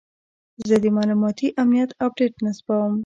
[0.67, 2.93] زه د معلوماتي امنیت اپډیټ نصبوم.